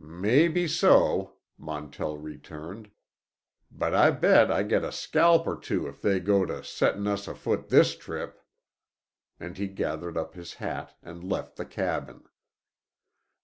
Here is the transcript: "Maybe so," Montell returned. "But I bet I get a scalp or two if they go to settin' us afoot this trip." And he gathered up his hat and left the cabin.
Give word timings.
"Maybe 0.00 0.66
so," 0.66 1.34
Montell 1.56 2.18
returned. 2.18 2.90
"But 3.70 3.94
I 3.94 4.10
bet 4.10 4.50
I 4.50 4.64
get 4.64 4.82
a 4.82 4.90
scalp 4.90 5.46
or 5.46 5.56
two 5.56 5.86
if 5.86 6.02
they 6.02 6.18
go 6.18 6.44
to 6.44 6.64
settin' 6.64 7.06
us 7.06 7.28
afoot 7.28 7.68
this 7.68 7.96
trip." 7.96 8.40
And 9.38 9.56
he 9.56 9.68
gathered 9.68 10.16
up 10.16 10.34
his 10.34 10.54
hat 10.54 10.96
and 11.00 11.22
left 11.22 11.54
the 11.54 11.64
cabin. 11.64 12.24